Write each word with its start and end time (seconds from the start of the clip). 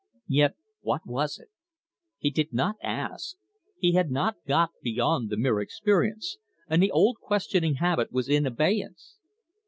Yet 0.29 0.55
what 0.79 1.05
was 1.05 1.37
it? 1.37 1.49
He 2.17 2.31
did 2.31 2.53
not 2.53 2.75
ask; 2.81 3.35
he 3.77 3.91
had 3.91 4.09
not 4.09 4.37
got 4.47 4.71
beyond 4.81 5.29
the 5.29 5.37
mere 5.37 5.59
experience, 5.59 6.39
and 6.67 6.81
the 6.81 6.89
old 6.89 7.19
questioning 7.19 7.75
habit 7.75 8.11
was 8.11 8.27
in 8.27 8.47
abeyance. 8.47 9.19